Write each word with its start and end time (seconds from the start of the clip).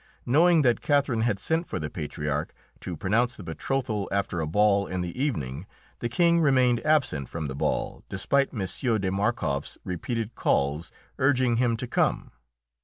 Knowing 0.25 0.63
that 0.63 0.81
Catherine 0.81 1.21
had 1.21 1.37
sent 1.39 1.67
for 1.67 1.77
the 1.77 1.87
patriarch 1.87 2.55
to 2.79 2.97
pronounce 2.97 3.35
the 3.35 3.43
betrothal 3.43 4.09
after 4.11 4.41
a 4.41 4.47
ball 4.47 4.87
in 4.87 5.01
the 5.01 5.15
evening, 5.15 5.67
the 5.99 6.09
King 6.09 6.39
remained 6.41 6.83
absent 6.83 7.29
from 7.29 7.45
the 7.45 7.53
ball 7.53 8.03
despite 8.09 8.49
M. 8.51 8.65
de 8.99 9.11
Markoff's 9.11 9.77
repeated 9.83 10.33
calls 10.33 10.91
urging 11.19 11.57
him 11.57 11.77
to 11.77 11.85
come. 11.85 12.31